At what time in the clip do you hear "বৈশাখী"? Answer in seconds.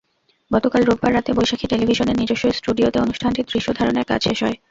1.33-1.65